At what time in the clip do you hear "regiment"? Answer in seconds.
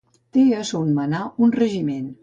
1.61-2.11